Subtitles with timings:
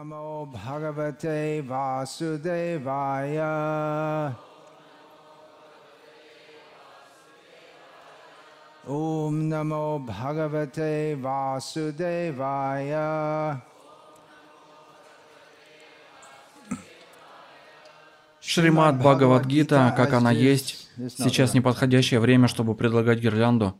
[0.00, 3.44] Namo Bhagavate Vasudevaya.
[8.86, 13.06] Om Namo Bhagavate Vasudevaya.
[18.40, 23.74] Шримад Бхагавадгита, как она есть, сейчас неподходящее время, чтобы предлагать гирлянду.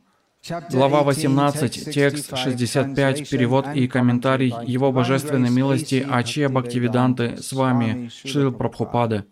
[0.48, 8.51] Глава 18, текст 65, перевод и комментарий Его Божественной милости Аче Бхактивиданты с вами, Шрил
[8.51, 9.27] Прабхупады.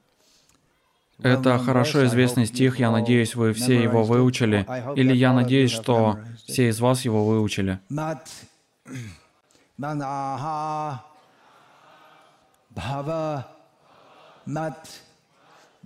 [1.23, 4.66] Это хорошо известный стих, я надеюсь, вы все его выучили,
[4.97, 7.80] или я надеюсь, что все из вас его выучили.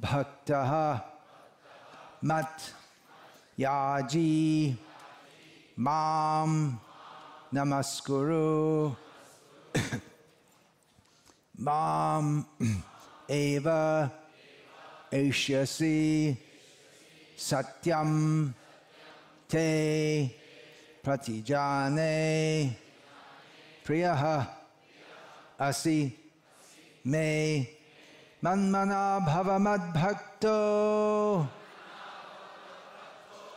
[0.02, 1.00] Bhaktaha
[2.22, 2.74] Mat
[3.56, 4.76] Yaji
[5.76, 6.78] Mam
[7.52, 8.96] Namaskuru.
[11.58, 12.46] Mam
[13.28, 14.12] Eva.
[15.12, 16.36] Eshyasi
[17.36, 18.52] Satyam.
[19.48, 20.30] Te.
[21.02, 22.76] Pratijane.
[23.84, 24.46] Priyaha.
[25.58, 26.12] Asi.
[27.04, 27.68] Me.
[28.42, 29.58] Manmana Bhava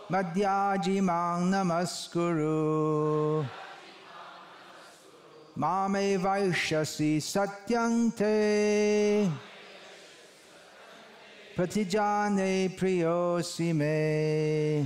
[0.09, 3.45] Madbhakto Madhyaji Mang Namaskuru
[5.55, 8.35] Mame Vaishasi Satyante
[11.55, 14.85] Pratijane Priyosi Me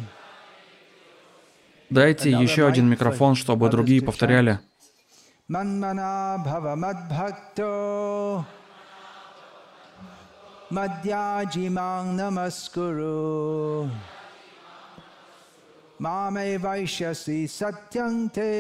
[1.89, 4.59] Дайте еще один микрофон, чтобы другие повторяли.
[5.47, 5.79] Mang
[12.15, 13.89] namaskuru
[16.02, 18.52] मामे वैश्यसि सत्यं ते।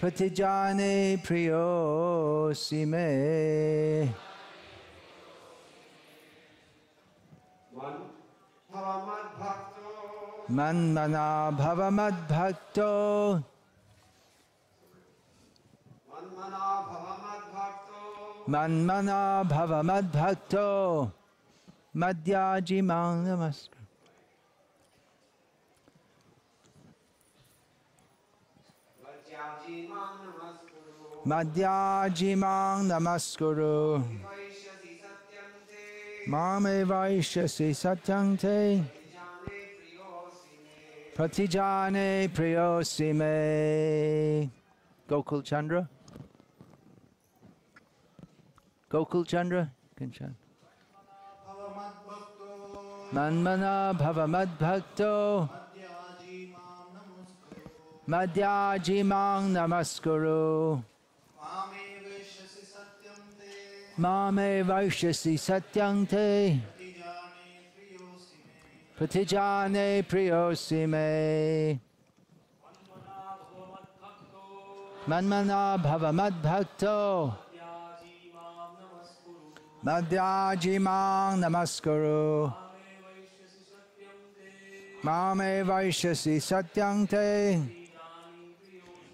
[0.00, 3.08] प्रतिजाने प्रियोऽसि मे।
[10.50, 12.92] मन्मना भव मद्भक्तो
[18.48, 20.68] मन्मना भव मद्भक्तो
[21.96, 23.81] मद्याजिमां नमस्कार।
[31.26, 34.02] Madhyajimang Namaskuru.
[36.26, 38.82] Mame Vaishyasi satyante.
[41.14, 43.30] Pratijane Priyosime.
[45.08, 45.88] Gokul Chandra.
[48.90, 49.70] Gokul Chandra.
[49.98, 50.34] Kinchan.
[53.12, 54.26] Manmana bhava
[54.58, 55.61] Bhakto.
[58.08, 60.82] Madhyajimaṁ namaskuru.
[63.96, 66.58] Mame vaishyasi satyam te.
[68.98, 71.78] Pratijane priyosime.
[75.06, 77.36] Manmana bhavamad bhakto.
[79.84, 82.50] Madhyajimang namaskuru.
[82.50, 84.48] Mame vaishyasi satyam te.
[85.04, 87.81] Mame vaishyasi satyam te.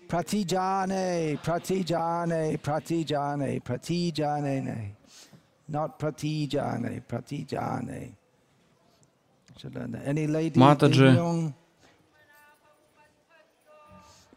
[0.09, 4.95] Pratijane, pratijane, pratijane, pratijane, ne.
[5.69, 8.13] Not pratijane, pratijane.
[9.59, 10.07] Should learn that.
[10.07, 10.59] Any lady?
[10.59, 11.53] Mataji.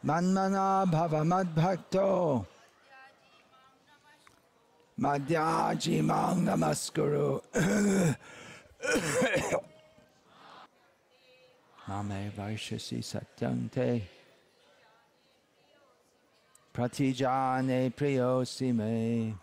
[0.04, 2.46] Manmana bhava madbhakto.
[5.00, 7.42] Madhyaji mang namaskuru.
[11.88, 14.02] Mame vaishyasi satyante
[16.74, 19.36] pratijane priyosime.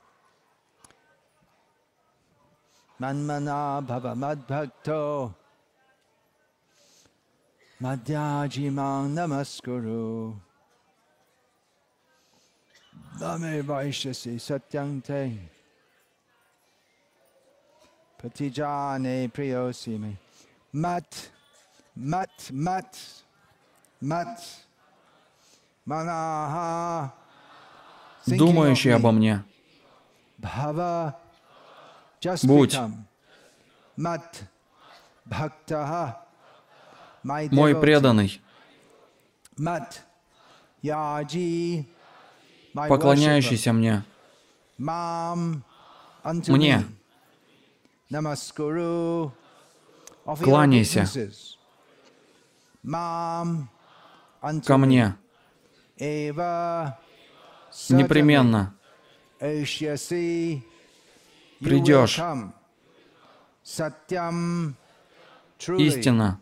[3.00, 5.34] Manmana bhava madbhakto.
[7.80, 10.34] Madhyajimang namaskuru.
[13.20, 15.38] Dame Vaishasi satyante,
[18.18, 19.28] Te.
[19.28, 20.16] Priyosime.
[20.72, 21.30] Mat
[21.94, 22.98] Mat Mat
[24.00, 24.64] Mat.
[25.88, 27.12] Manaha
[28.36, 29.44] Думающий обо мне.
[32.44, 32.74] Будь.
[37.50, 38.40] Мой преданный,
[42.88, 44.04] поклоняющийся мне,
[46.54, 46.84] Мне.
[50.44, 51.06] Кланяйся.
[54.64, 55.14] ко мне,
[57.88, 58.74] непременно
[61.60, 62.20] Придешь.
[65.78, 66.40] истина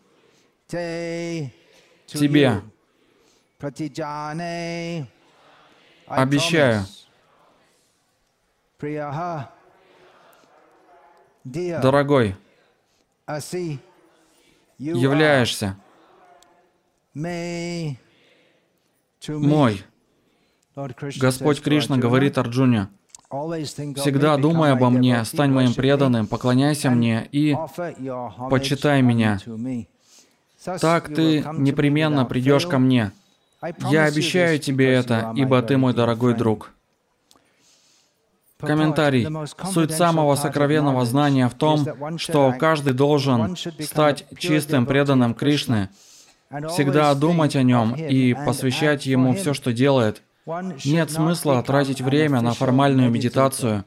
[2.05, 2.61] тебе.
[6.07, 6.85] Обещаю.
[11.81, 12.35] Дорогой,
[14.77, 15.77] являешься
[19.27, 19.83] мой.
[21.19, 22.89] Господь Кришна говорит Арджуне,
[23.31, 27.55] "Always think of всегда думай обо мне, стань моим преданным, поклоняйся мне и
[28.49, 29.39] почитай меня.
[30.79, 33.11] так ты непременно придешь ко мне.
[33.89, 36.71] Я обещаю тебе это, ибо ты мой дорогой друг.
[38.59, 39.27] Комментарий.
[39.71, 45.89] Суть самого сокровенного знания в том, что каждый должен стать чистым преданным Кришны,
[46.69, 50.21] всегда думать о нем и посвящать ему все, что делает.
[50.85, 53.83] Нет смысла тратить время на формальную медитацию.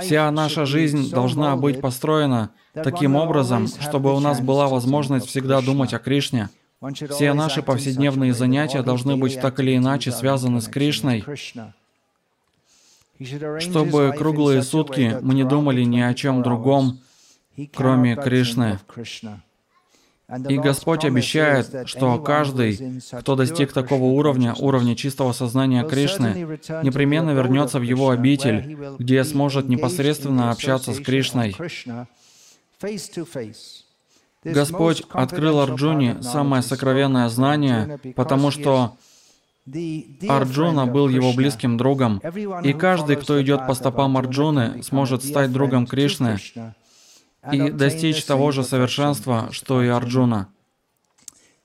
[0.00, 5.94] Вся наша жизнь должна быть построена таким образом, чтобы у нас была возможность всегда думать
[5.94, 6.50] о Кришне.
[7.10, 11.24] Все наши повседневные занятия должны быть так или иначе связаны с Кришной,
[13.60, 17.00] чтобы круглые сутки мы не думали ни о 24 чем другом,
[17.72, 18.78] кроме Кришны.
[20.48, 27.78] И Господь обещает, что каждый, кто достиг такого уровня, уровня чистого сознания Кришны, непременно вернется
[27.78, 31.54] в его обитель, где сможет непосредственно общаться с Кришной.
[34.44, 38.96] Господь открыл Арджуне самое сокровенное знание, потому что
[40.28, 42.20] Арджуна был его близким другом,
[42.64, 46.38] и каждый, кто идет по стопам Арджуны, сможет стать другом Кришны
[47.50, 49.88] и достичь того же совершенства, что и.
[49.88, 50.48] Арджуна.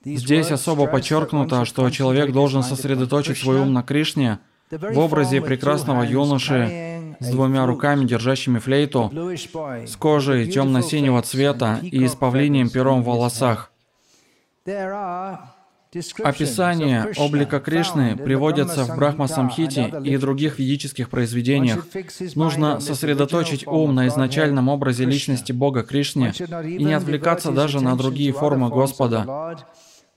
[0.03, 4.39] Здесь особо подчеркнуто, что человек должен сосредоточить свой ум на Кришне
[4.71, 12.15] в образе прекрасного юноши с двумя руками, держащими флейту, с кожей темно-синего цвета и с
[12.15, 13.71] feathers пером в волосах.
[15.93, 21.85] Krishna облика Кришны приводится в Брахма Самхите и других ведических произведениях.
[22.35, 28.33] Нужно сосредоточить ум на изначальном образе личности Бога not и не отвлекаться даже на другие
[28.33, 29.57] формы Господа.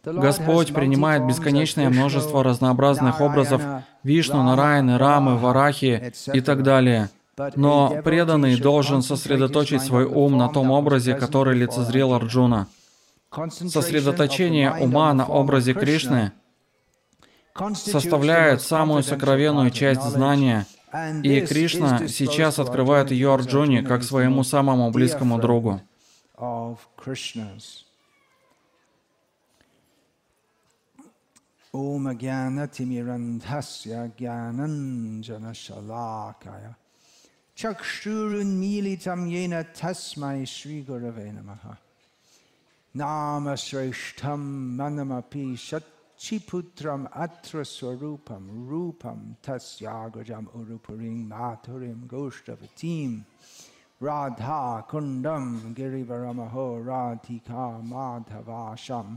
[0.04, 3.62] Господь принимает бесконечное множество разнообразных образов
[4.02, 7.10] Вишну, Rama, Нараяны, Рамы, Варахи и так далее.
[7.54, 12.14] Но преданный должен сосредоточить свой ум на том образе, который лицезрел.
[12.14, 12.66] Арджуна.
[13.30, 16.32] Сосредоточение ума на образе Кришны
[17.74, 20.66] составляет самую сокровенную часть знания,
[21.22, 25.80] и Кришна сейчас открывает ее Арджуне как своему самому близкому другу.
[26.96, 27.84] Krishna's.
[31.72, 36.74] Om Jnanatimirandhasya Jnananjana Shalakaya
[37.54, 39.64] Chakshurunmilitam Yena
[42.96, 44.40] नाम श्रेष्ठम
[44.78, 53.10] मनमपि सच्चिपुत्रम अत्र स्वरूपम रूपम तस्याग्रजम उरुपुरीं माथुरीं गोष्ठवतीं
[54.02, 54.60] राधा
[54.90, 55.44] कुण्डं
[55.78, 57.60] गिरिवरमहो प्राप्त
[57.90, 59.16] माधवाशं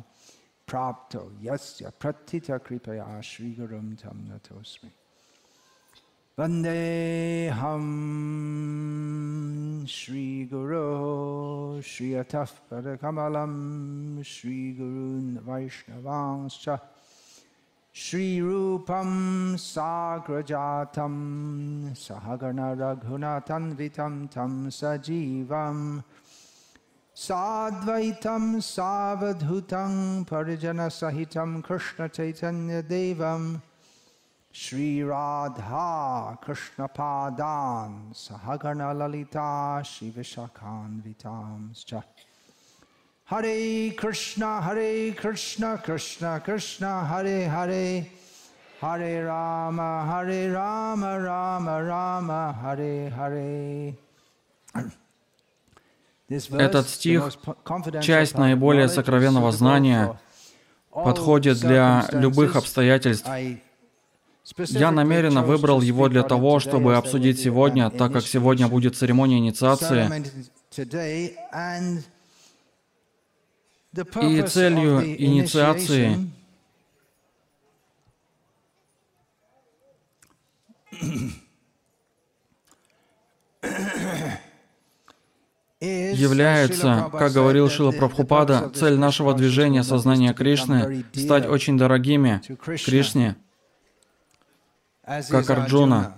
[0.68, 4.92] प्रथित कृपया प्रथितकृपया श्रीगुरुं तं नतोऽस्मि।
[15.46, 16.82] Vaishnavanscha
[17.92, 21.06] Shri Rupam Sagrajatam
[21.94, 26.04] Sahagana Raghunatan Vitam Tam Sajivam
[27.16, 33.62] Sadvaitam Savadhutam Parijana Sahitam Krishna Chaitanya Devam
[34.56, 42.04] Shri Radha Krishna Padan Sahagana Lalita Shivashakhan Vitamscha
[43.26, 48.06] Hare Krishna, Hare Krishna, Krishna Krishna, Hare Hare,
[48.80, 53.96] Hare Rama, Hare Rama, Rama Rama, Hare Hare.
[56.30, 57.32] Этот стих,
[58.02, 60.20] часть наиболее сокровенного знания,
[60.92, 63.28] подходит для любых обстоятельств.
[64.58, 70.26] Я намеренно выбрал его для того, чтобы обсудить сегодня, так как сегодня будет церемония инициации.
[74.22, 76.32] И целью инициации
[85.80, 92.42] является, как говорил Шила Прабхупада, цель нашего движения сознания Кришны стать очень дорогими.
[92.84, 93.38] Кришне.
[95.06, 96.16] Как Арджуна.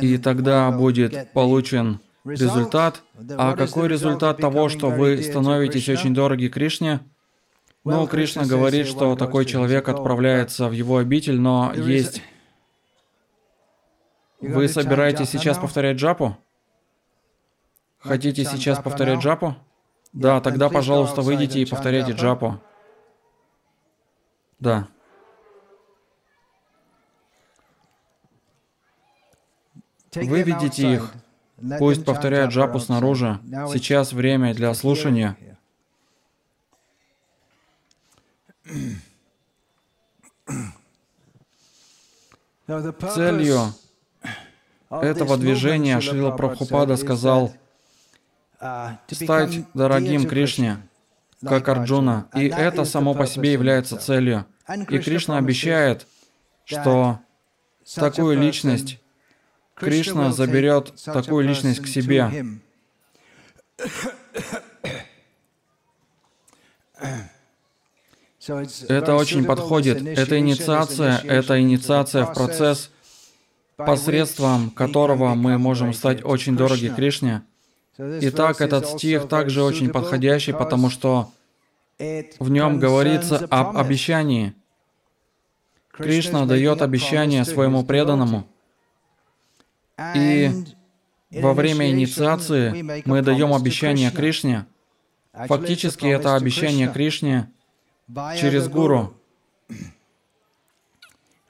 [0.00, 3.02] И тогда будет получен результат.
[3.36, 7.00] А какой результат того, что вы становитесь очень дороги Кришне?
[7.84, 12.22] Ну, Кришна говорит, что такой человек отправляется в его обитель, но есть...
[14.40, 16.36] Вы собираетесь сейчас повторять джапу?
[17.98, 19.56] Хотите сейчас повторять джапу?
[20.12, 22.60] Да, тогда, пожалуйста, выйдите и повторяйте джапу.
[24.58, 24.88] Да.
[30.16, 31.12] Выведите их.
[31.78, 33.38] Пусть повторяют джапу снаружи.
[33.72, 35.36] Сейчас время для слушания.
[43.14, 43.60] Целью
[44.90, 47.54] этого движения Шрила Прабхупада сказал
[49.10, 50.78] стать дорогим Кришне,
[51.40, 52.28] как Арджуна.
[52.34, 54.46] И это само по себе является целью.
[54.90, 56.06] И Кришна обещает,
[56.64, 57.20] что
[57.94, 59.00] такую личность
[59.76, 62.46] Кришна заберет такую личность к себе.
[68.88, 70.06] Это очень подходит.
[70.06, 72.90] Это инициация, это инициация в процесс,
[73.76, 77.42] посредством которого мы можем стать очень дороги Кришне.
[77.98, 81.30] Итак, этот стих также очень подходящий, потому что
[81.98, 84.54] в нем говорится об обещании.
[85.90, 88.46] Кришна дает обещание своему преданному.
[90.14, 90.50] И
[91.30, 94.66] во время инициации мы даем обещание Кришне.
[95.32, 97.50] Фактически это обещание Кришне
[98.38, 99.14] через гуру.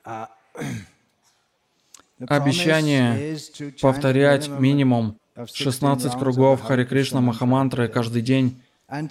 [2.28, 3.36] Обещание
[3.80, 5.18] повторять минимум
[5.52, 8.62] 16 кругов Хари Кришна Махамантры каждый день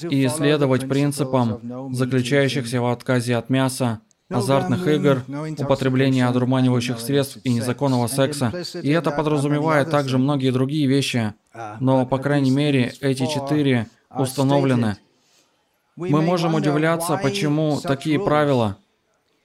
[0.10, 5.24] и следовать принципам, заключающихся в отказе от мяса, азартных игр,
[5.60, 8.52] употребления одурманивающих средств и незаконного секса.
[8.82, 11.34] И это подразумевает также многие другие вещи.
[11.80, 14.98] Но, по крайней мере, эти четыре установлены.
[15.96, 18.78] Мы можем удивляться, почему такие правила.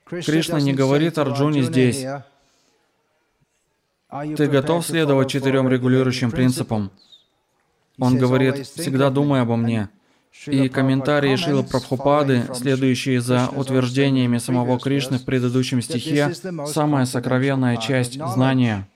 [0.06, 2.04] Кришна не говорит Арджуне здесь,
[4.37, 6.90] ты готов следовать четырем регулирующим принципам?
[7.99, 9.88] Он говорит, всегда думай обо мне.
[10.46, 16.32] И комментарии Шилы Прабхупады, следующие за утверждениями самого Кришны в предыдущем стихе,
[16.66, 18.88] самая сокровенная часть знания.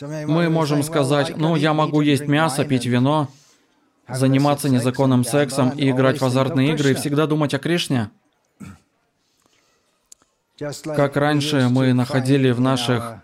[0.00, 3.28] Мы можем сказать, ну, я могу есть мясо, пить вино,
[4.08, 8.10] заниматься незаконным сексом и играть в азартные игры и всегда думать о Кришне.
[10.84, 13.16] Как раньше мы находили в наших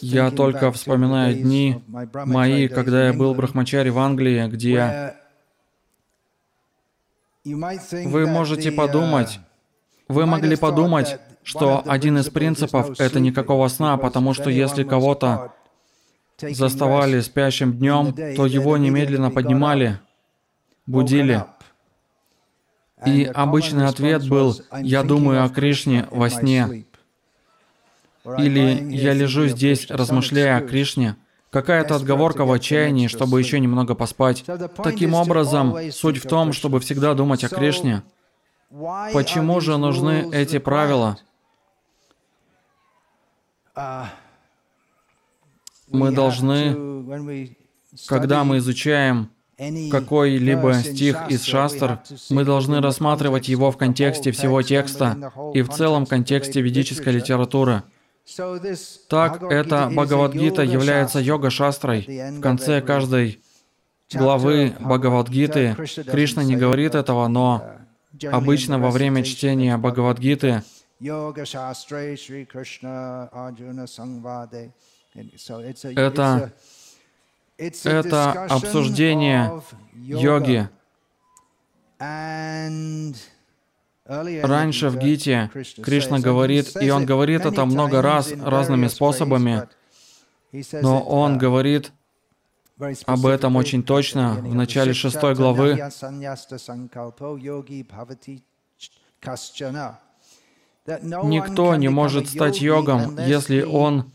[0.00, 5.14] я только вспоминаю дни мои, когда я был брахмачари в Англии, где
[7.44, 9.40] вы можете подумать,
[10.08, 15.52] вы могли подумать, что один из принципов— это никакого сна, потому что если кого-то
[16.38, 20.00] заставали спящим днем, то его немедленно поднимали,
[20.86, 21.44] будили.
[23.06, 26.86] И обычный ответ был «Я думаю о Кришне во сне».
[28.38, 31.16] Или я лежу здесь, размышляя о Кришне.
[31.50, 34.44] Какая-то отговорка в отчаянии, чтобы еще немного поспать.
[34.82, 38.02] Таким образом, суть в том, чтобы всегда думать о Кришне.
[39.12, 41.18] Почему же нужны эти правила?
[45.88, 47.54] Мы должны,
[48.08, 49.30] когда мы изучаем
[49.90, 52.00] какой-либо стих из шастр,
[52.30, 57.84] мы должны рассматривать его в контексте всего текста и в целом контексте ведической литературы.
[59.08, 62.06] Так, эта Бхагавадгита является йога-шастрой.
[62.32, 63.40] В конце каждой
[64.12, 65.74] главы Бхагавадгиты
[66.10, 67.62] Кришна не говорит этого, но
[68.30, 70.62] обычно во время чтения Бхагавадгиты
[75.96, 76.52] это,
[77.84, 79.62] это обсуждение
[79.92, 80.68] йоги.
[84.06, 85.50] Раньше в Гите
[85.82, 89.66] Кришна говорит, и он говорит это много раз разными способами,
[90.82, 91.92] но он говорит
[93.06, 95.80] об этом очень точно в начале шестой главы.
[100.86, 104.12] Никто не может стать йогом, если он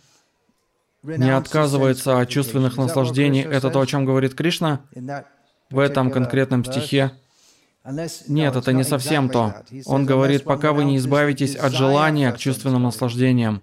[1.02, 3.42] не отказывается от чувственных наслаждений.
[3.42, 4.82] Это то, о чем говорит Кришна
[5.72, 7.12] в этом конкретном стихе.
[8.28, 9.64] Нет, это не совсем то.
[9.86, 13.62] Он говорит, пока вы не избавитесь от желания к чувственным наслаждениям.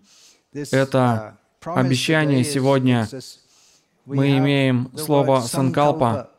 [0.52, 3.08] Это обещание сегодня.
[4.04, 6.30] Мы имеем слово санкалпа.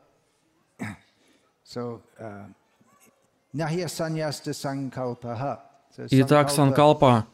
[6.09, 7.25] Итак, санкалпа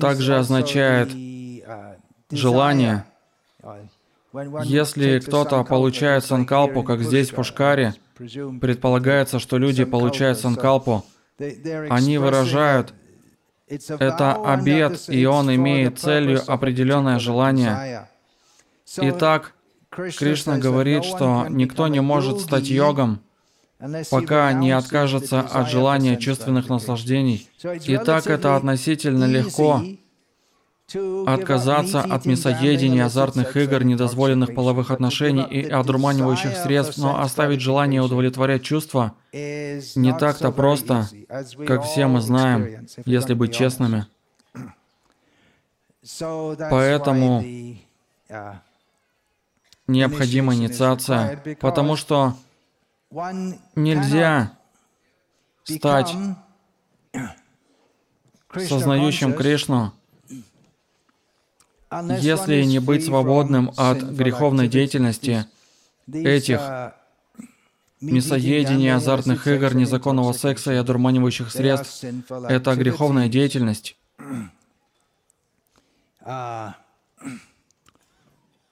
[0.00, 1.10] также означает
[2.30, 3.04] желание.
[4.64, 7.94] Если кто-то получает санкалпу, как здесь в Пушкаре,
[8.60, 11.04] предполагается, что люди получают санкалпу,
[11.38, 12.94] они выражают,
[13.66, 18.08] это обед, и он имеет целью определенное желание.
[18.96, 19.54] Итак,
[19.90, 23.20] Кришна говорит, что никто не может стать йогом,
[24.10, 27.48] пока не откажется от желания чувственных наслаждений.
[27.62, 29.82] Итак, это относительно легко
[30.94, 38.62] отказаться от мясоедения, азартных игр, недозволенных половых отношений и одурманивающих средств, но оставить желание удовлетворять
[38.62, 41.06] чувства не так-то просто,
[41.66, 44.06] как все мы знаем, если быть честными.
[46.70, 47.44] Поэтому
[49.86, 52.34] необходима инициация, потому что
[53.74, 54.52] нельзя
[55.64, 56.14] стать
[58.54, 59.92] сознающим Кришну,
[61.90, 65.46] если не быть свободным от греховной деятельности,
[66.12, 66.60] этих
[68.00, 72.04] мясоедения, азартных игр, незаконного секса и одурманивающих средств,
[72.48, 73.96] это греховная деятельность.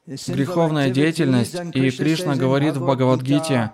[0.07, 3.73] Греховная деятельность, и Кришна говорит в Бхагавадгите,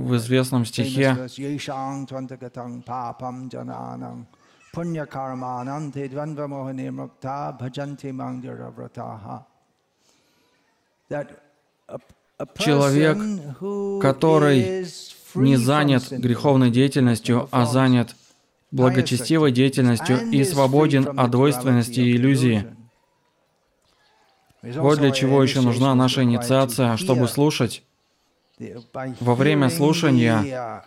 [0.00, 1.28] в известном стихе.
[12.58, 13.18] Человек,
[14.00, 14.86] который
[15.34, 18.16] не занят греховной деятельностью, а занят
[18.70, 22.66] благочестивой деятельностью и свободен от двойственности и иллюзии.
[24.62, 27.82] Вот для чего еще нужна наша инициация, чтобы слушать
[29.20, 30.84] во время слушания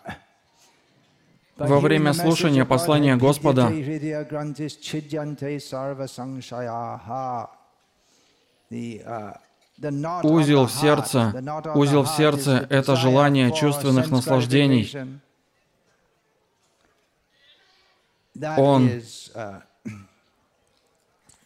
[1.58, 3.68] во время слушания послания Господа.
[10.24, 11.34] Узел в сердце,
[11.76, 14.92] узел в сердце— это желание чувственных наслаждений.
[18.58, 18.90] Он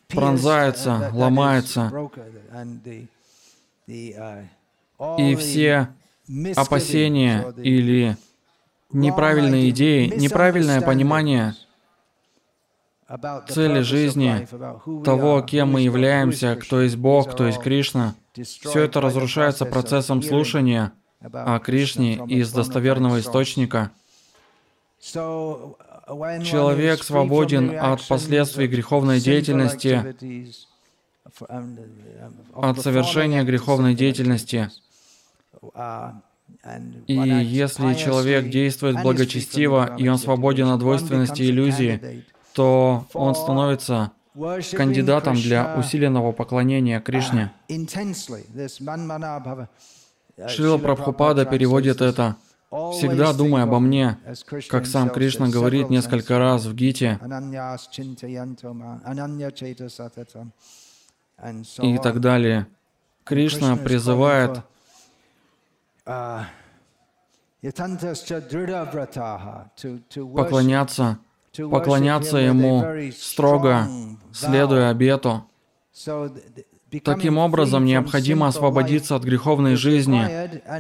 [0.08, 1.92] пронзается, ломается,
[5.18, 5.90] и все
[6.56, 8.18] опасения или
[8.92, 11.56] неправильные идеи, неправильное понимание
[13.48, 14.48] цели жизни,
[15.04, 20.92] того, кем мы являемся, кто есть Бог, кто есть Кришна, все это разрушается процессом слушания
[21.22, 23.92] о Кришне из достоверного источника.
[26.44, 30.16] Человек свободен от последствий греховной деятельности,
[32.54, 34.70] от совершения греховной деятельности.
[37.08, 44.12] И если человек действует благочестиво, и он свободен от двойственности и иллюзии, то он становится
[44.76, 47.52] кандидатом для усиленного поклонения Кришне.
[50.48, 52.36] Шрила Прабхупада переводит это
[52.70, 54.18] «Всегда думай обо мне»,
[54.70, 57.20] как сам Кришна говорит несколько раз в Гите
[61.82, 62.68] и так далее.
[63.24, 64.62] Кришна призывает
[70.16, 71.20] поклоняться,
[71.56, 73.88] поклоняться Ему строго,
[74.32, 75.50] следуя обету.
[77.04, 80.26] Таким образом, необходимо освободиться от греховной жизни.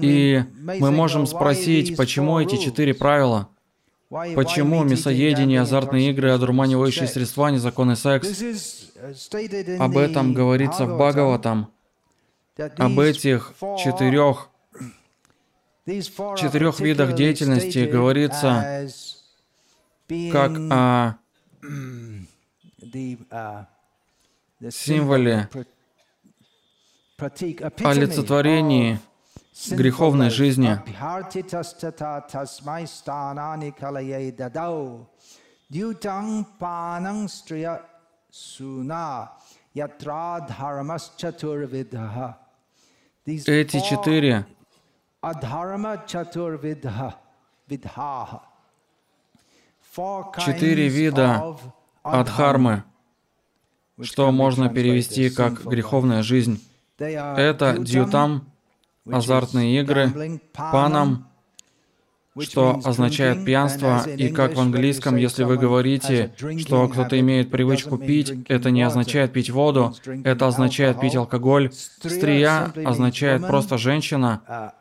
[0.01, 0.43] И
[0.79, 3.49] мы можем спросить, почему эти четыре правила?
[4.09, 8.41] Почему мясоедение, азартные игры, одурманивающие средства, незаконный секс?
[9.79, 11.67] Об этом говорится в Бхагаватам.
[12.77, 14.49] Об этих четырех
[15.87, 18.89] четырех видах деятельности говорится
[20.31, 21.17] как о
[24.69, 25.49] символе
[27.17, 28.99] олицетворении
[29.71, 30.77] греховной жизни.
[43.25, 44.45] Эти четыре
[50.45, 51.57] Четыре вида
[52.03, 52.83] адхармы,
[54.01, 56.63] что можно перевести как греховная жизнь.
[56.97, 58.45] Это дьютам,
[59.09, 61.27] азартные игры, панам,
[62.39, 68.31] что означает пьянство, и как в английском, если вы говорите, что кто-то имеет привычку пить,
[68.47, 71.71] это не означает пить воду, это означает пить алкоголь.
[71.73, 74.73] Стрия означает просто женщина,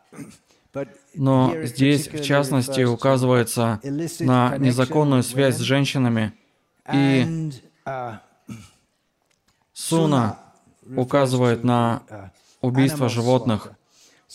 [1.14, 3.80] Но здесь, в частности, указывается
[4.20, 6.32] на незаконную связь с женщинами.
[6.92, 7.50] И
[9.72, 10.38] Суна
[10.96, 12.02] указывает на
[12.60, 13.72] убийство животных.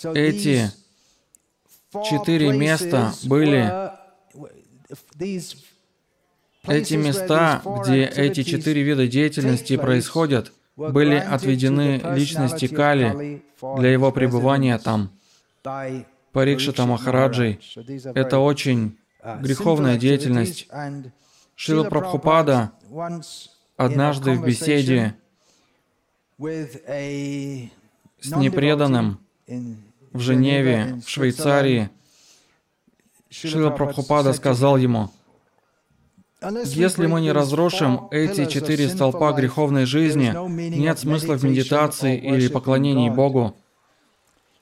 [0.03, 0.71] Эти
[2.09, 3.91] четыре места были
[6.67, 13.43] эти места, где эти четыре вида деятельности происходят, были отведены личности Кали
[13.77, 15.11] для его пребывания там.
[16.31, 17.59] Парикшита Махараджей.
[18.15, 18.97] Это очень
[19.41, 20.67] греховная деятельность.
[21.55, 22.71] Шила Прабхупада
[23.77, 25.15] однажды в беседе
[26.39, 31.89] с непреданным в Женеве, в Швейцарии,
[33.29, 35.09] Шила Прабхупада сказал ему,
[36.65, 40.33] если мы не разрушим эти четыре столпа греховной жизни,
[40.77, 43.55] нет смысла в медитации или поклонении Богу.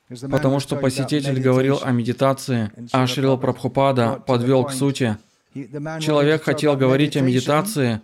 [0.10, 5.18] Потому что посетитель говорил о медитации, а Шрила Прабхупада подвел к сути.
[5.54, 8.02] Человек хотел говорить о медитации,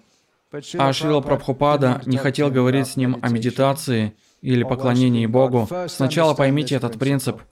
[0.78, 5.68] а Шрила Прабхупада не хотел говорить с ним о медитации или поклонении Богу.
[5.88, 7.42] Сначала поймите этот принцип–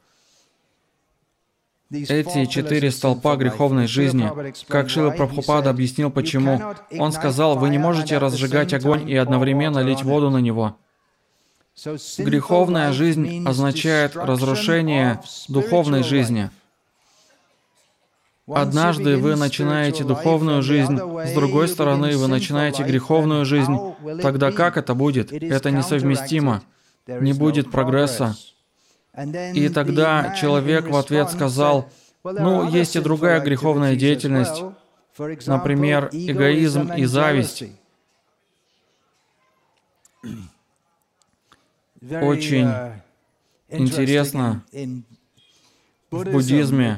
[1.94, 4.32] эти четыре столпа греховной жизни.
[4.68, 6.60] Как Шила Прабхупада объяснил, почему.
[6.98, 10.78] Он сказал, вы не можете разжигать огонь и одновременно лить воду на него.
[11.76, 16.52] Греховная жизнь означает разрушение духовной жизни.
[18.48, 23.76] Однажды вы начинаете духовную жизнь, с другой стороны вы начинаете греховную жизнь.
[24.22, 25.32] Тогда как это будет?
[25.32, 26.62] Это несовместимо.
[27.08, 28.36] Не будет прогресса.
[29.54, 31.90] И тогда человек в ответ сказал,
[32.24, 34.64] ну, есть и другая греховная деятельность,
[35.46, 37.64] например, эгоизм и зависть.
[42.12, 42.70] Очень
[43.70, 44.64] интересно
[46.12, 46.98] в буддизме,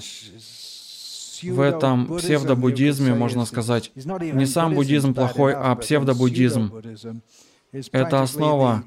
[1.43, 6.81] в этом псевдобуддизме, можно сказать, не сам буддизм плохой, а псевдобуддизм.
[7.91, 8.83] Это основа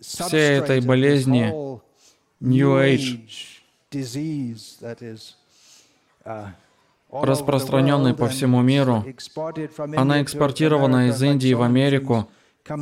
[0.00, 1.54] всей этой болезни,
[2.40, 3.20] New Age,
[7.10, 9.06] распространенной по всему миру.
[9.96, 12.28] Она экспортирована из Индии в Америку,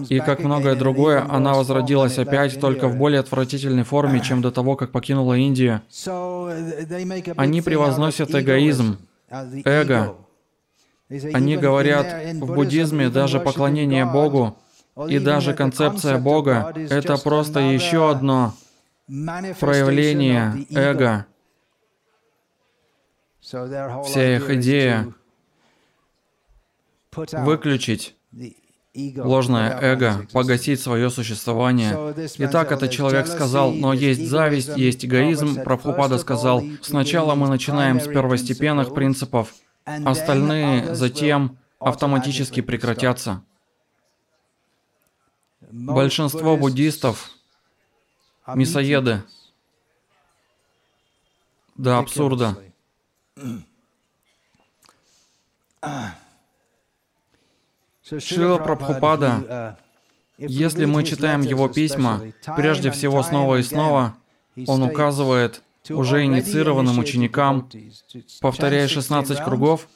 [0.09, 4.77] и как многое другое, она возродилась опять только в более отвратительной форме, чем до того,
[4.77, 5.83] как покинула Индию.
[7.37, 8.99] Они превозносят эгоизм,
[9.65, 10.17] эго.
[11.33, 14.57] Они говорят, в буддизме даже поклонение Богу
[15.09, 18.55] и даже концепция Бога— это просто еще одно
[19.61, 21.27] проявление эго.
[23.41, 25.13] Вся их идея
[27.15, 28.17] выключить
[28.95, 32.15] ложное эго, погасить свое существование.
[32.39, 35.63] Итак, этот человек сказал, но есть зависть, есть эгоизм.
[35.63, 39.53] Прабхупада сказал, сначала мы начинаем с первостепенных принципов,
[39.85, 43.43] остальные затем автоматически прекратятся.
[45.61, 47.31] Большинство буддистов
[48.47, 49.25] мясоеды
[51.77, 52.57] до абсурда.
[58.19, 59.77] Шила Прабхупада,
[60.39, 62.21] если мы читаем его письма,
[62.57, 64.17] прежде всего снова и снова,
[64.67, 67.69] он указывает уже инициированным ученикам,
[68.41, 69.89] повторяя 16 кругов,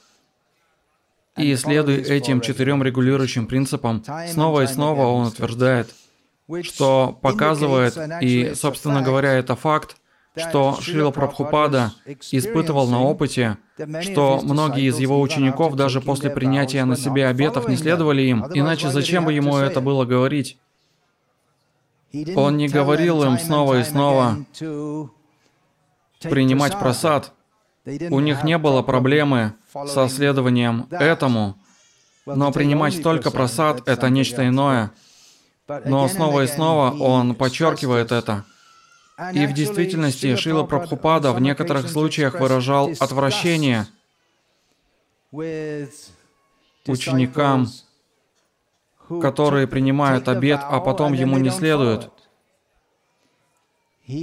[1.37, 5.95] и следуя этим четырем регулирующим принципам, снова и снова он утверждает,
[6.63, 9.97] что показывает, и, собственно говоря, это факт,
[10.39, 11.93] что Шрила Прабхупада
[12.31, 13.59] испытывал на опыте,
[14.03, 18.91] что многие из его учеников даже после принятия на себе обетов не следовали им, иначе
[18.91, 20.59] зачем бы ему это было говорить?
[22.37, 24.39] Он не говорил им снова и снова
[26.23, 27.33] принимать просад.
[28.11, 29.55] У них не было проблемы
[29.87, 31.57] со следованием этому,
[32.27, 34.91] но принимать только просад— это нечто иное.
[35.85, 38.45] Но снова и снова он подчеркивает это.
[39.33, 43.87] И в действительности Шила Прабхупада в некоторых случаях выражал отвращение
[46.87, 47.69] ученикам,
[49.21, 52.13] которые принимают обед, а потом ему не следуют.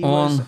[0.01, 0.45] Он,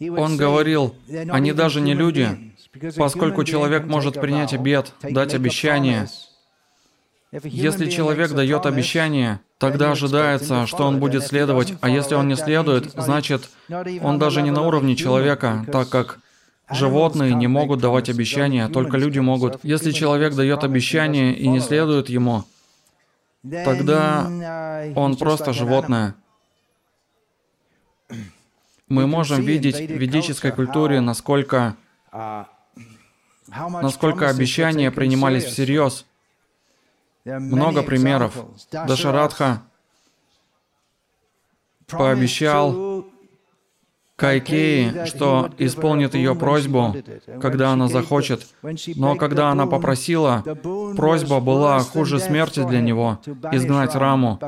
[0.00, 0.96] он говорил,
[1.30, 2.54] они даже не люди,
[2.96, 6.08] поскольку человек может принять обед, дать обещание,
[7.32, 12.92] если человек дает обещание, тогда ожидается, что он будет следовать, а если он не следует,
[12.92, 13.48] значит,
[14.02, 16.18] он даже не на уровне человека, так как
[16.70, 19.60] животные не могут давать обещания, только люди могут.
[19.62, 22.44] Если человек дает обещание и не следует ему,
[23.42, 26.14] тогда он просто животное.
[28.88, 31.76] Мы можем видеть в ведической культуре, насколько,
[33.48, 36.04] насколько обещания принимались всерьез.
[37.24, 38.36] Много примеров.
[38.70, 39.62] Дашарадха
[41.86, 43.04] пообещал
[44.16, 46.94] Кайкеи, что исполнит ее просьбу,
[47.40, 48.46] когда она захочет.
[48.96, 50.42] Но когда она попросила,
[50.96, 53.18] просьба была хуже смерти для него—
[53.52, 54.40] изгнать Раму.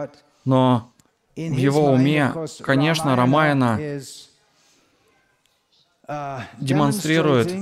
[0.44, 0.92] Но
[1.36, 3.80] в его уме, конечно, Рамаяна
[6.60, 7.52] демонстрирует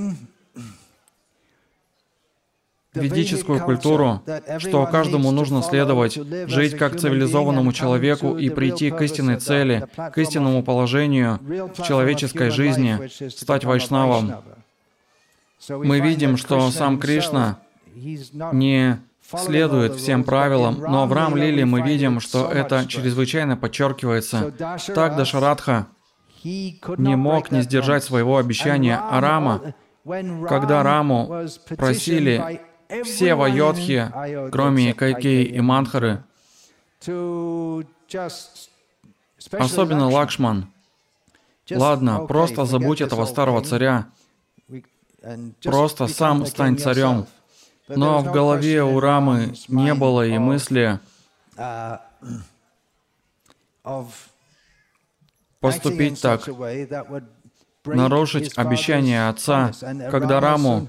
[2.93, 4.21] ведическую культуру,
[4.59, 6.15] что каждому нужно следовать,
[6.47, 11.39] жить как цивилизованному человеку и прийти к истинной цели, к истинному положению
[11.75, 14.35] в человеческой жизни, стать вайшнавом.
[15.69, 17.59] Мы видим, что сам Кришна
[18.51, 18.99] не
[19.37, 24.53] следует всем правилам, но в Рам Лили мы видим, что это чрезвычайно подчеркивается.
[24.93, 25.87] Так Дашарадха
[26.43, 32.61] не мог не сдержать своего обещания, а Рама, когда Раму просили
[33.03, 34.11] все вайотхи,
[34.51, 36.23] кроме Кайкей и Манхары,
[39.51, 40.67] особенно Лакшман.
[41.71, 44.07] Ладно, просто забудь этого старого царя.
[45.63, 47.25] Просто сам стань царем.
[47.87, 50.99] Но в голове у Рамы не было и мысли
[55.59, 56.47] поступить так,
[57.85, 59.71] нарушить обещание отца,
[60.11, 60.87] когда Раму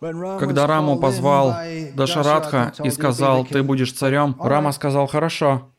[0.00, 1.54] когда Раму позвал
[1.94, 5.70] Дашарадха и сказал, «Ты будешь царем», Рама сказал, «Хорошо».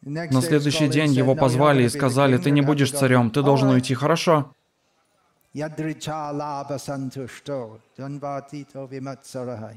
[0.00, 4.52] На следующий день его позвали и сказали, «Ты не будешь царем, ты должен уйти, хорошо».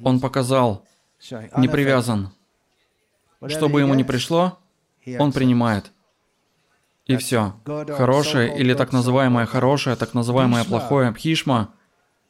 [0.04, 0.86] Он показал,
[1.58, 2.30] не привязан.
[3.48, 4.60] Что бы ему ни пришло,
[5.20, 5.92] он принимает.
[7.08, 7.56] И все.
[7.66, 11.74] Хорошее или так называемое хорошее, так называемое плохое, пхишма—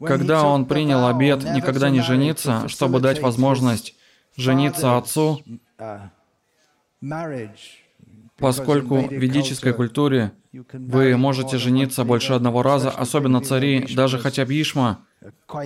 [0.05, 3.95] когда он принял обет никогда не жениться, чтобы дать возможность
[4.35, 5.41] жениться отцу,
[8.37, 10.31] поскольку в ведической культуре
[10.73, 14.99] вы можете жениться больше одного раза, особенно цари, даже хотя Бишма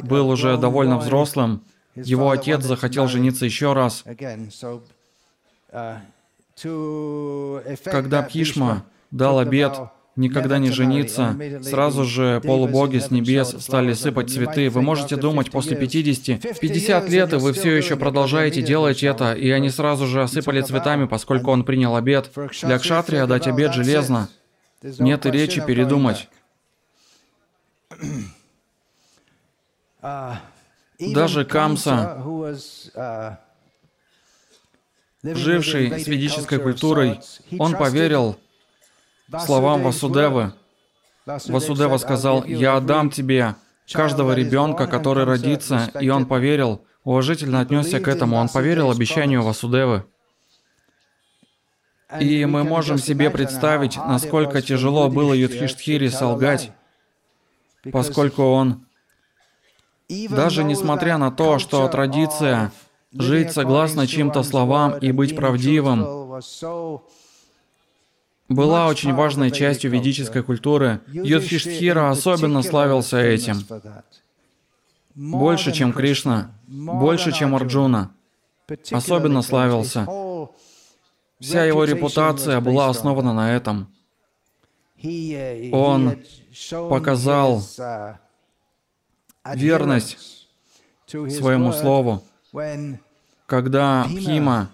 [0.03, 1.63] был уже довольно взрослым,
[1.95, 4.03] его отец захотел жениться еще раз.
[7.83, 9.79] Когда Пхишма дал обет
[10.15, 11.37] никогда не жениться.
[11.61, 14.69] Сразу же полубоги с небес стали сыпать цветы.
[14.69, 19.49] Вы можете думать, после 50, 50 лет, и вы все еще продолжаете делать это, и
[19.49, 22.31] они сразу же осыпали цветами, поскольку он принял обед.
[22.61, 24.29] Для кшатрия дать обед железно.
[24.81, 26.29] Нет и речи передумать.
[30.99, 32.23] Даже Камса,
[35.23, 37.19] живший с ведической культурой,
[37.57, 38.37] он поверил,
[39.45, 40.53] словам Васудевы.
[41.25, 43.55] Васудева сказал, «Я отдам тебе
[43.91, 50.05] каждого ребенка, который родится», и он поверил, уважительно отнесся к этому, он поверил обещанию Васудевы.
[52.19, 56.71] И мы можем себе представить, насколько тяжело было Юдхиштхире солгать,
[57.91, 58.85] поскольку он,
[60.29, 62.71] даже несмотря на то, что традиция
[63.11, 66.41] жить согласно чьим-то словам и быть правдивым,
[68.49, 71.01] была очень важной частью ведической культуры.
[71.07, 73.57] Юдхиштхира особенно славился этим.
[75.15, 78.11] Больше, чем Кришна, больше, чем Арджуна.
[78.91, 80.07] Особенно славился.
[81.39, 83.89] Вся его репутация была основана на этом.
[85.71, 86.17] Он
[86.89, 87.61] показал
[89.53, 90.47] верность
[91.07, 92.23] своему слову,
[93.45, 94.71] когда Пхима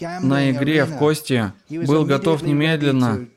[0.00, 3.28] на игре в кости был готов немедленно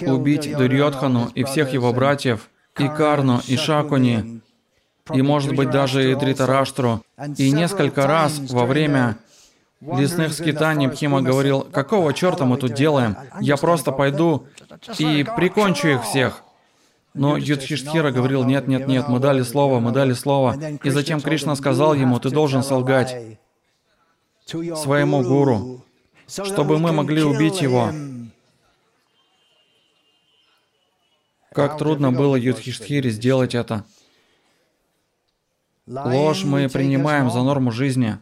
[0.00, 4.40] убить Дурьотхану и всех его братьев, и Карну, и Шакуни,
[5.12, 7.02] и, может быть, даже и Дритараштру.
[7.36, 9.18] И несколько раз во время
[9.80, 13.16] лесных скитаний Пхима говорил, «Какого черта мы тут делаем?
[13.40, 14.46] Я просто пойду
[14.98, 16.42] и прикончу их всех».
[17.12, 20.56] Но Юдхиштхира говорил, «Нет, нет, нет, мы дали слово, мы дали слово».
[20.84, 23.16] И затем Кришна сказал ему, «Ты должен солгать»
[24.50, 25.84] своему гуру,
[26.26, 27.92] чтобы мы могли убить его.
[31.52, 33.84] Как трудно было Юдхиштхире сделать это.
[35.86, 38.18] Ложь мы принимаем за норму жизни.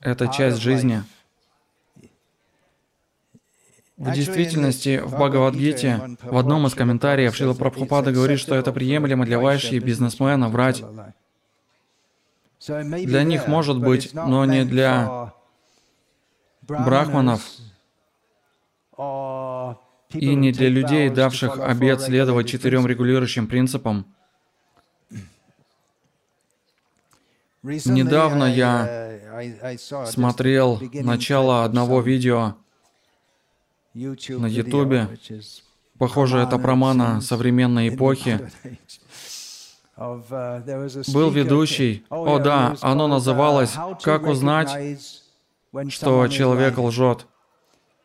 [0.00, 1.04] Это часть жизни.
[3.98, 9.38] В действительности, в Бхагавадгите, в одном из комментариев Шила Прабхупада говорит, что это приемлемо для
[9.38, 10.82] вайши и бизнесмена врать.
[12.66, 15.34] Для них может быть, но не для
[16.62, 17.42] брахманов.
[20.14, 24.06] и не для людей, давших обет следовать четырем регулирующим принципам.
[27.62, 29.18] Недавно я
[30.06, 32.56] смотрел начало одного видео
[33.94, 35.08] на Ютубе.
[35.98, 38.50] Похоже, это промана современной эпохи.
[39.96, 42.04] Был ведущий.
[42.08, 44.70] О да, оно называлось «Как узнать,
[45.88, 47.26] что человек лжет».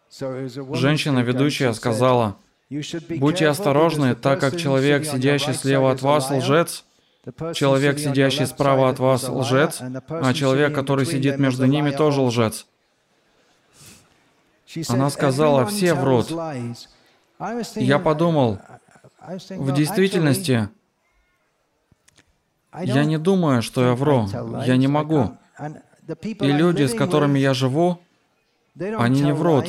[0.09, 2.37] Женщина, ведущая, сказала,
[2.69, 6.83] «Будьте осторожны, так как человек, сидящий слева от вас, лжец,
[7.53, 12.67] человек, сидящий справа от вас, лжец, а человек, который сидит между ними, тоже лжец».
[14.89, 16.33] Она сказала, «Все врут».
[17.75, 18.59] Я подумал,
[19.49, 20.69] в действительности,
[22.83, 24.27] я не думаю, что я вру.
[24.65, 25.37] Я не могу.
[26.21, 27.99] И люди, с которыми я живу,
[28.75, 29.65] они не врут.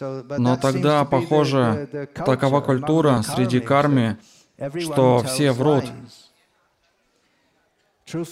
[0.00, 4.18] Но тогда, похоже, такова культура среди карми,
[4.80, 5.84] что все врут.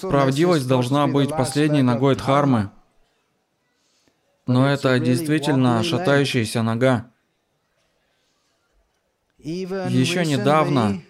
[0.02, 2.70] Правдивость должна быть последней ногой дхармы.
[4.46, 7.10] Но это действительно шатающаяся нога.
[9.44, 11.02] Еще недавно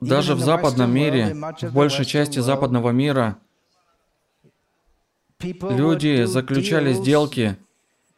[0.00, 3.38] даже в западном мире, в большей части западного мира,
[5.40, 7.56] люди заключали сделки,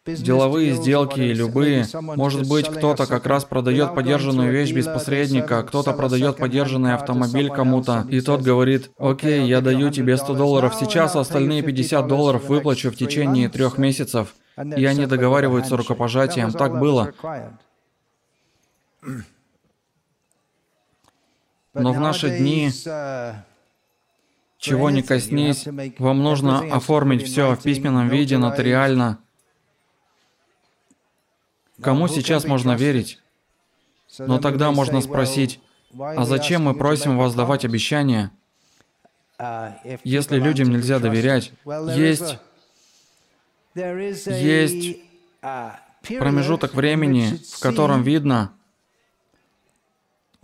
[0.04, 1.86] деловые сделки, любые.
[1.94, 8.06] Может быть, кто-то как раз продает подержанную вещь без посредника, кто-то продает подержанный автомобиль кому-то,
[8.10, 12.90] и тот говорит, окей, я даю тебе 100 долларов сейчас, а остальные 50 долларов выплачу
[12.90, 14.34] в течение трех месяцев.
[14.64, 16.52] И они договариваются рукопожатием.
[16.52, 17.14] Так было.
[21.74, 23.34] Но в наши дни, uh,
[24.58, 25.66] чего не коснись,
[25.98, 29.18] вам нужно оформить все в письменном виде, нотариально.
[31.80, 33.20] Кому сейчас можно верить?
[34.18, 35.60] Но тогда можно спросить,
[35.98, 38.32] а зачем мы просим вас давать обещания,
[39.38, 41.52] uh, если людям нельзя доверять?
[41.94, 42.38] Есть
[43.74, 44.98] есть
[45.42, 48.52] uh, промежуток времени, в котором видно,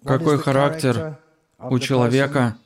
[0.05, 1.19] какой характер
[1.59, 2.57] у человека,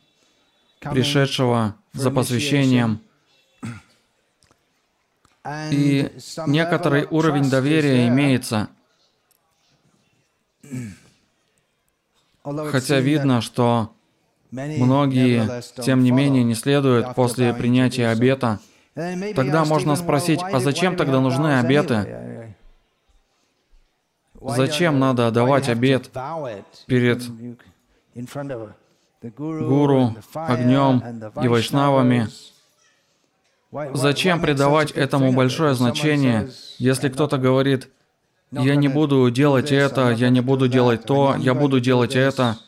[0.80, 3.00] пришедшего за посвящением.
[5.70, 6.12] И
[6.46, 8.68] некоторый уровень доверия имеется.
[12.42, 13.94] Хотя видно, что
[14.50, 18.60] многие, тем не менее, не следуют после принятия обета
[19.34, 22.54] Тогда можно спросить, а зачем тогда нужны обеты?
[24.40, 26.10] Зачем надо отдавать обет
[26.86, 27.22] перед
[29.36, 31.02] гуру, огнем
[31.42, 32.28] и вайшнавами?
[33.92, 37.88] Зачем придавать этому большое значение, если кто-то говорит,
[38.50, 42.58] я не буду делать это, я не буду делать то, я буду делать это.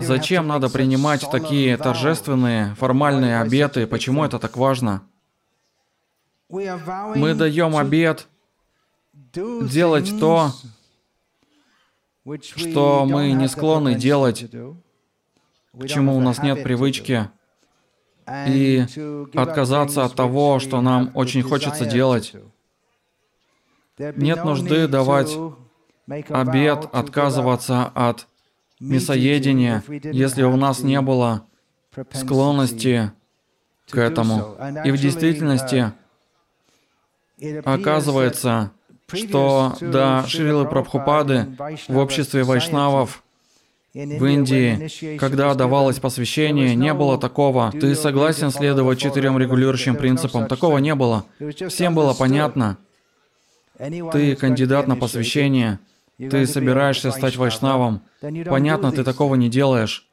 [0.00, 3.86] Зачем надо принимать такие торжественные, формальные обеты?
[3.86, 5.02] Почему это так важно?
[6.48, 8.28] Мы даем обет
[9.12, 10.52] делать то,
[12.40, 17.28] что мы не склонны делать, к чему у нас нет привычки,
[18.46, 18.86] и
[19.34, 22.34] отказаться от того, что нам очень хочется делать.
[23.98, 25.36] Нет нужды давать
[26.06, 28.28] обет, отказываться от
[28.82, 31.46] мясоедения, если у нас не было
[32.12, 33.12] склонности
[33.90, 34.56] к этому.
[34.84, 35.92] И в действительности
[37.64, 38.72] оказывается,
[39.12, 41.46] что до Шрилы Прабхупады
[41.88, 43.22] в обществе вайшнавов
[43.94, 47.70] в Индии, когда давалось посвящение, не было такого.
[47.72, 50.46] Ты согласен следовать четырем регулирующим принципам?
[50.46, 51.26] Такого не было.
[51.68, 52.78] Всем было понятно.
[54.12, 55.78] Ты кандидат на посвящение.
[56.30, 58.02] Ты собираешься стать вайшнавом.
[58.20, 60.08] Понятно, ты такого не делаешь.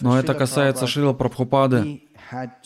[0.00, 2.02] Но это касается Шрила Прабхупады.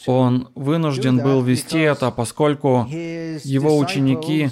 [0.07, 4.51] Он вынужден был вести это, поскольку его ученики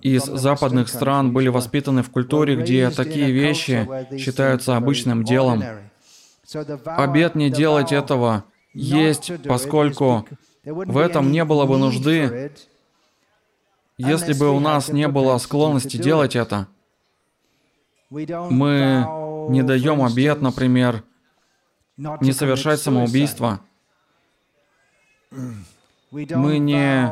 [0.00, 5.62] из западных стран были воспитаны в культуре, где такие вещи считаются обычным делом.
[6.84, 10.26] Обед не делать этого есть, поскольку
[10.64, 12.52] в этом не было бы нужды,
[13.96, 16.68] если бы у нас не было склонности делать это.
[18.10, 19.06] Мы
[19.50, 21.04] не даем обед, например,
[21.96, 23.60] не совершать самоубийство.
[26.10, 27.10] Мы не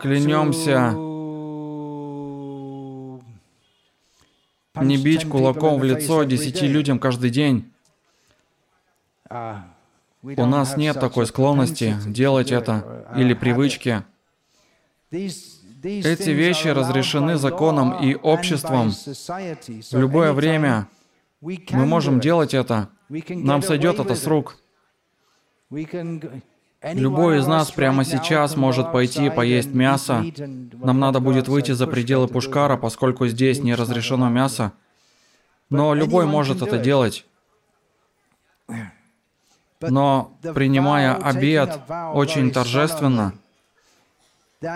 [0.00, 0.94] клянемся
[4.82, 7.70] не бить кулаком в лицо десяти людям каждый день.
[9.30, 14.02] У нас нет такой склонности делать это или привычки.
[15.84, 18.90] Эти вещи разрешены законом и обществом.
[18.90, 20.88] В любое время
[21.42, 22.88] мы можем делать это.
[23.08, 24.56] Нам сойдет это с рук.
[25.70, 30.24] Любой из нас прямо сейчас может пойти поесть мясо.
[30.38, 34.72] Нам надо будет выйти за пределы Пушкара, поскольку здесь не разрешено мясо.
[35.68, 37.26] Но любой может это делать.
[39.82, 41.78] Но принимая обед
[42.14, 43.34] очень торжественно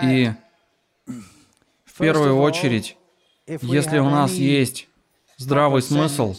[0.03, 0.33] и
[1.99, 2.95] в первую очередь,
[3.45, 4.87] если у нас есть
[5.35, 6.33] здравый смысл,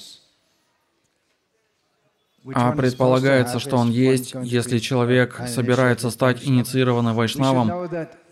[2.54, 7.90] а предполагается, что он есть, если человек собирается стать инициированным вайшнавом,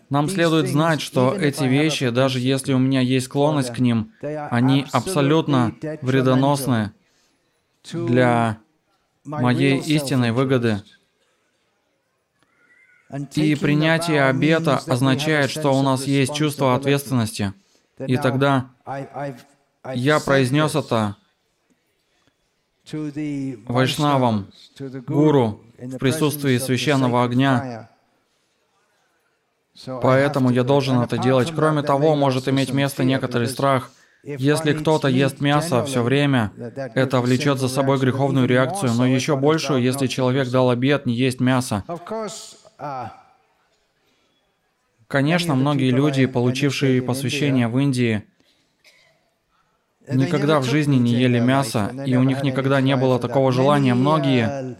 [0.09, 4.11] нам следует знать, что эти вещи, даже если у меня есть склонность к ним,
[4.49, 6.93] они абсолютно вредоносны
[7.93, 8.57] для
[9.23, 10.81] моей истинной выгоды.
[13.35, 17.53] И принятие обета означает, что у нас есть чувство ответственности.
[18.05, 18.69] И тогда
[19.93, 21.15] я произнес это
[23.67, 24.51] вайшнавам,
[25.07, 27.89] гуру, в присутствии священного огня.
[30.01, 31.51] Поэтому я должен это делать.
[31.55, 33.91] Кроме того, может иметь место некоторый страх.
[34.23, 36.51] Если кто-то ест мясо все время,
[36.93, 41.39] это влечет за собой греховную реакцию, но еще большую, если человек дал обед не есть
[41.39, 41.83] мясо.
[45.07, 48.23] Конечно, многие люди, получившие посвящение в Индии,
[50.07, 53.95] никогда в жизни не ели мясо, и у них никогда не было такого желания.
[53.95, 54.77] Многие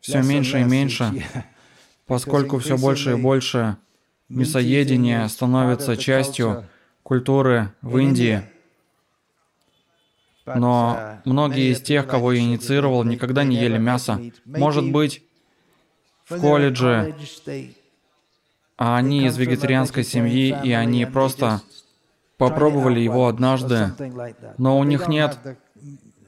[0.00, 1.24] все меньше и меньше,
[2.06, 3.76] поскольку все больше и больше
[4.28, 6.64] мясоедения становится частью
[7.02, 8.42] культуры в Индии.
[10.46, 14.20] Но многие из тех, кого я инициировал, никогда не ели мясо.
[14.44, 15.22] Может быть,
[16.24, 17.14] в колледже,
[18.76, 21.62] а они из вегетарианской семьи, и они просто
[22.38, 23.92] попробовали его однажды,
[24.58, 25.38] но у них нет.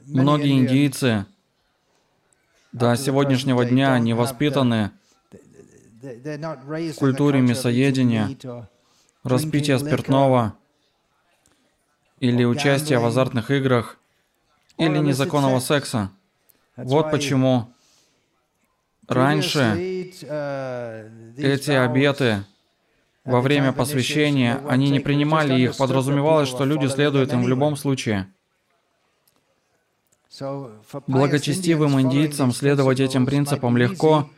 [0.05, 1.25] Многие индийцы
[2.71, 4.91] до сегодняшнего дня не воспитаны
[6.01, 8.37] в культуре мясоедения,
[9.23, 10.53] распития спиртного
[12.19, 13.97] или участия в азартных играх
[14.77, 16.11] или незаконного секса.
[16.75, 17.73] Вот почему
[19.07, 20.11] раньше
[21.37, 22.43] эти обеты
[23.25, 28.27] во время посвящения, они не принимали их, подразумевалось, что люди следуют им в любом случае.
[31.07, 34.29] Благочестивым индийцам следовать этим принципам легко,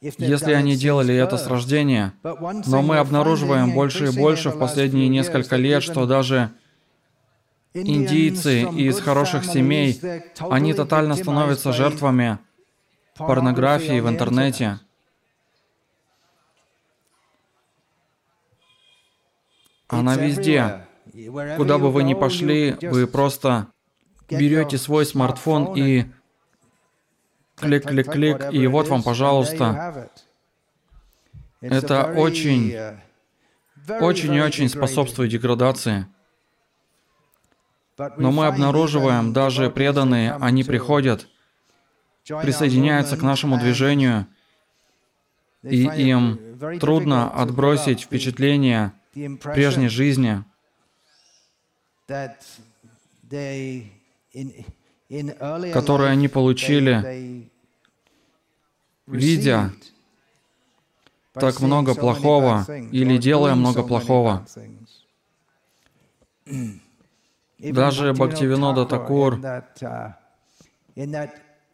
[0.00, 2.12] если они делали это с рождения.
[2.22, 6.50] Но мы обнаруживаем больше и больше в последние несколько лет, что даже
[7.74, 10.00] индийцы из хороших семей,
[10.38, 12.38] они тотально становятся жертвами
[13.16, 14.80] порнографии в интернете.
[19.88, 20.86] Она везде.
[21.56, 23.68] Куда бы вы ни пошли, вы просто
[24.30, 26.06] берете свой смартфон и
[27.56, 30.10] клик-клик-клик, и вот вам, пожалуйста.
[31.60, 32.74] Это очень,
[34.00, 36.06] очень и очень способствует деградации.
[38.16, 41.28] Но мы обнаруживаем, даже преданные, они приходят,
[42.26, 44.26] присоединяются к нашему движению,
[45.62, 46.38] и им
[46.80, 48.92] трудно отбросить впечатление
[49.42, 50.44] прежней жизни,
[55.72, 57.50] которые они получили,
[59.06, 59.72] видя
[61.32, 64.46] так много плохого или делая много плохого.
[67.58, 69.40] Даже Бхактивинода Такур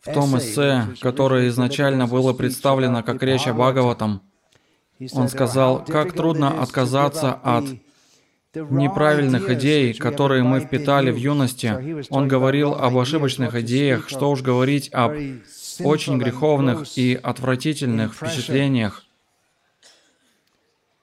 [0.08, 4.22] в том эссе, которое изначально было представлено как речь о Бхагаватам,
[5.12, 7.64] он сказал, как трудно отказаться от
[8.54, 12.06] неправильных идей, которые мы впитали в юности.
[12.10, 15.12] Он говорил об ошибочных идеях, что уж говорить об
[15.80, 19.04] очень греховных и отвратительных впечатлениях.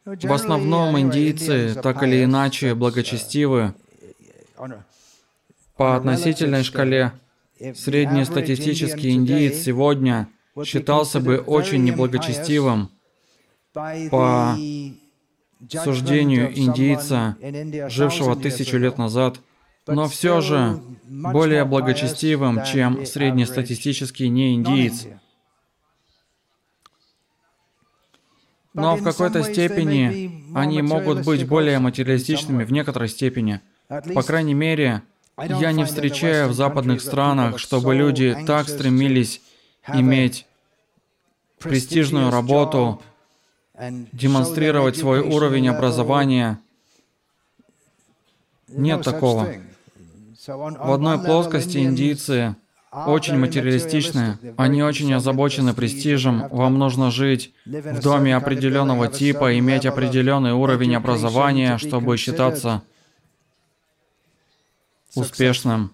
[0.05, 3.73] В основном индийцы так или иначе благочестивы.
[5.77, 7.11] По относительной шкале
[7.59, 10.29] среднестатистический индиец сегодня
[10.63, 12.91] считался бы очень неблагочестивым
[13.73, 14.57] по
[15.69, 17.37] суждению индийца,
[17.89, 19.39] жившего тысячу лет назад,
[19.87, 25.07] но все же более благочестивым, чем среднестатистический неиндиец.
[28.73, 33.61] Но в какой-то степени они могут быть более материалистичными в некоторой степени.
[33.87, 35.03] По крайней мере,
[35.37, 39.41] я не встречаю в западных странах, чтобы люди так стремились
[39.87, 40.45] иметь
[41.59, 43.01] престижную работу,
[43.79, 46.59] демонстрировать свой уровень образования.
[48.67, 49.53] Нет такого.
[50.47, 52.55] В одной плоскости индийцы
[52.91, 60.53] очень материалистичны, они очень озабочены престижем, вам нужно жить в доме определенного типа, иметь определенный
[60.53, 62.83] уровень образования, чтобы считаться
[65.15, 65.91] успешным.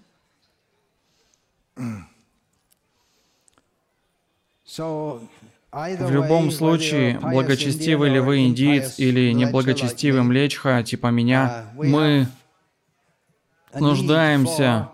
[5.71, 12.27] В любом случае, благочестивый ли вы индиец или неблагочестивый млечха, типа меня, мы
[13.73, 14.89] нуждаемся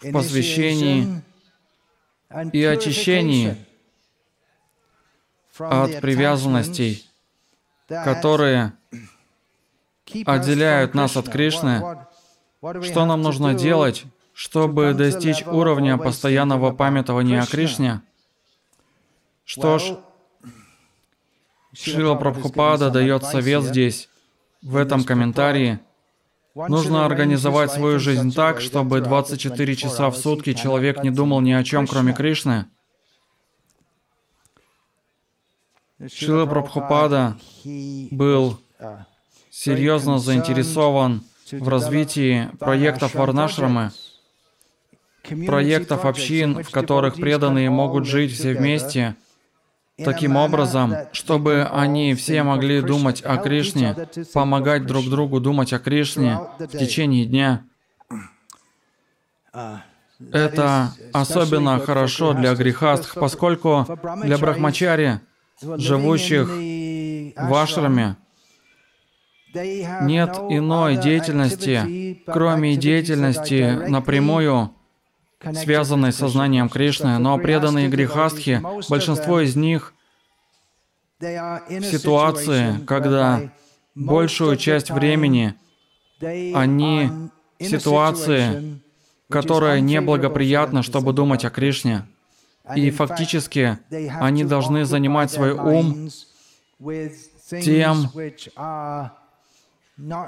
[0.00, 1.22] в посвящении
[2.52, 3.56] и очищении
[5.58, 7.08] от привязанностей,
[7.88, 8.74] которые
[10.26, 12.06] отделяют нас от Кришны.
[12.60, 18.02] Что нам нужно делать, чтобы достичь уровня постоянного памятования о Кришне?
[19.44, 19.96] Что ж,
[21.72, 24.08] Шрила Прабхупада дает совет здесь,
[24.62, 25.78] в этом комментарии.
[26.54, 31.62] Нужно организовать свою жизнь так, чтобы 24 часа в сутки человек не думал ни о
[31.62, 32.66] чем, кроме Кришны.
[36.12, 38.58] Шрила Прабхупада был
[39.50, 41.22] серьезно заинтересован
[41.52, 43.90] в развитии проектов Варнашрамы,
[45.46, 49.16] проектов общин, в которых преданные могут жить все вместе–
[50.04, 53.96] таким образом, чтобы они все могли думать о Кришне,
[54.32, 57.64] помогать друг другу думать о Кришне в течение дня.
[60.32, 63.86] Это особенно хорошо для грехастх, поскольку
[64.22, 65.20] для брахмачари,
[65.60, 68.16] живущих в ашраме,
[69.54, 74.72] нет иной деятельности, кроме деятельности напрямую
[75.54, 79.94] связанные с сознанием Кришны, но преданные грехастхи, большинство из них
[81.20, 83.50] в ситуации, когда
[83.94, 85.54] большую часть времени
[86.20, 87.10] они
[87.58, 88.80] в ситуации,
[89.28, 92.06] которая неблагоприятна, чтобы думать о Кришне.
[92.74, 93.78] И фактически
[94.20, 96.10] они должны занимать свой ум
[97.50, 98.10] тем,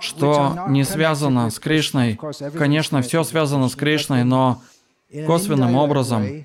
[0.00, 2.18] что не связано с Кришной.
[2.56, 4.62] Конечно, все связано с Кришной, но
[5.26, 6.44] косвенным образом.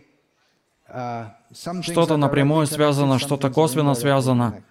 [1.82, 4.64] Что-то напрямую связано, что-то косвенно связано.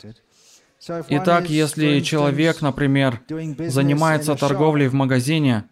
[1.09, 5.65] Итак, если человек, например, занимается торговлей в магазине,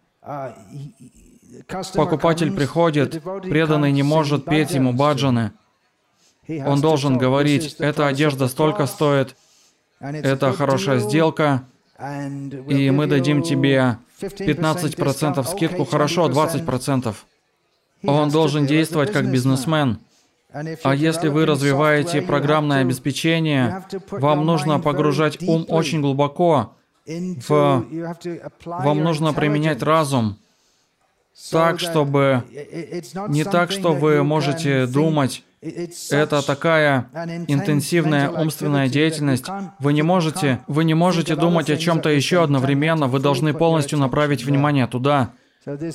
[1.94, 5.52] покупатель приходит, преданный не может петь ему баджаны,
[6.48, 9.36] он должен говорить, эта одежда столько стоит,
[10.00, 11.66] это хорошая сделка,
[12.68, 17.14] и мы дадим тебе 15% скидку, хорошо, 20%.
[18.04, 19.98] Он должен действовать как бизнесмен.
[20.82, 26.74] А если вы развиваете программное обеспечение, вам нужно погружать ум очень глубоко.
[27.06, 27.84] В...
[28.64, 30.36] Вам нужно применять разум
[31.50, 32.44] так, чтобы...
[33.28, 37.08] Не так, что вы можете думать, это такая
[37.46, 39.46] интенсивная умственная деятельность.
[39.78, 43.06] Вы не можете, вы не можете думать о чем-то еще одновременно.
[43.06, 45.30] Вы должны полностью направить внимание туда.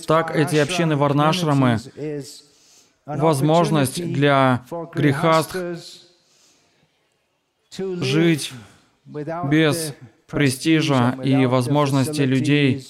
[0.08, 1.80] Так эти общины варнашрамы—
[3.06, 4.64] возможность для
[4.94, 5.58] грехастх
[7.78, 8.54] жить
[9.06, 9.94] без
[10.28, 12.88] престижа и возможности людей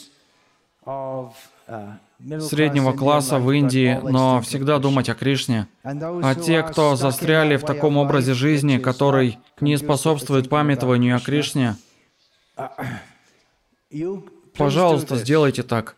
[2.39, 5.67] среднего класса в Индии, но всегда думать о Кришне.
[5.83, 11.75] А те, кто застряли в таком образе жизни, который не способствует памятованию о Кришне,
[14.57, 15.95] пожалуйста, сделайте так.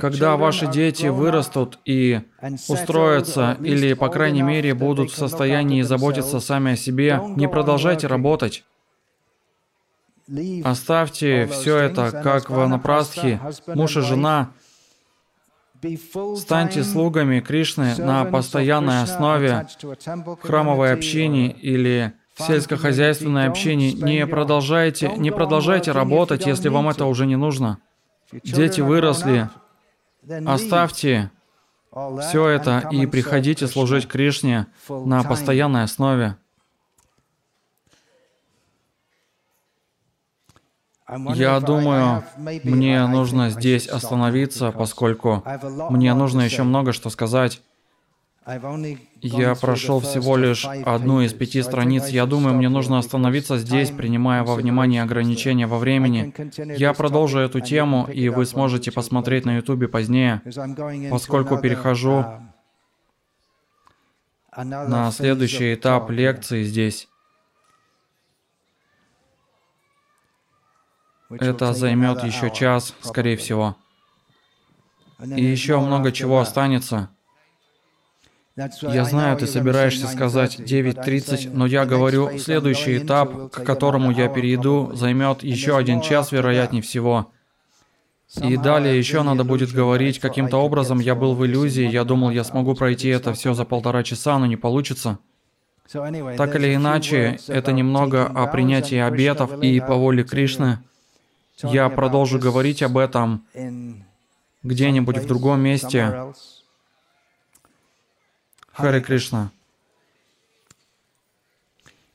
[0.00, 2.22] Когда ваши дети вырастут и
[2.68, 8.64] устроятся, или, по крайней мере, будут в состоянии заботиться сами о себе, не продолжайте работать.
[10.64, 14.50] Оставьте все это, как в Анапрастхе, муж и жена.
[16.36, 23.92] Станьте слугами Кришны на постоянной основе в храмовой общине или в сельскохозяйственной общине.
[23.92, 27.78] Не продолжайте, не продолжайте работать, если вам это уже не нужно.
[28.42, 29.48] Дети выросли.
[30.46, 31.30] Оставьте
[32.20, 36.36] все это и приходите служить Кришне на постоянной основе.
[41.08, 45.42] Я думаю, мне нужно здесь остановиться, поскольку
[45.90, 47.60] мне нужно еще много что сказать.
[49.20, 52.08] Я прошел всего лишь одну из пяти страниц.
[52.08, 56.34] Я думаю, мне нужно остановиться здесь, принимая во внимание ограничения во времени.
[56.76, 60.42] Я продолжу эту тему, и вы сможете посмотреть на YouTube позднее,
[61.10, 62.24] поскольку перехожу
[64.56, 67.08] на следующий этап лекции здесь.
[71.40, 73.76] Это займет еще час, скорее всего.
[75.24, 77.08] И еще много чего останется.
[78.56, 83.50] Я знаю, ты собираешься сказать 9:30, but I'm 9.30, saying но я говорю, следующий этап,
[83.50, 87.32] к которому я перейду, займет еще один час, вероятнее всего.
[88.42, 91.00] И далее еще надо будет говорить каким-то образом.
[91.00, 94.46] Я был в иллюзии, я думал, я смогу пройти это все за полтора часа, но
[94.46, 95.18] не получится.
[95.92, 100.78] Так или иначе, это немного о принятии обетов, и по воле Кришны
[101.62, 103.46] я продолжу говорить об этом
[104.62, 106.32] где-нибудь в другом месте.
[108.72, 109.50] Харе Кришна.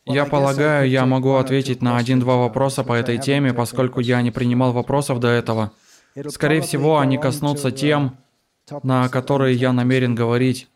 [0.06, 4.32] Я полагаю, я могу ответить на один-два on вопроса по этой теме, поскольку я не
[4.32, 5.72] принимал вопросов до этого.
[6.30, 8.18] Скорее всего, они коснутся uh, тем,
[8.82, 10.68] на которые я намерен говорить.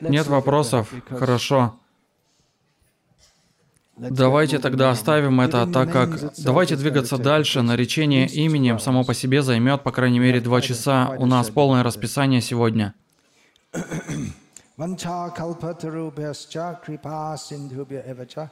[0.00, 0.92] Нет вопросов?
[1.08, 1.78] Хорошо.
[3.96, 7.62] Давайте тогда оставим это, так как давайте двигаться take дальше.
[7.62, 11.14] Наречение именем само по себе займет, по крайней мере, два часа.
[11.18, 12.94] У нас полное расписание сегодня.
[14.78, 18.50] Vancha kalpatarubhyascha kripa sindhubhya evacha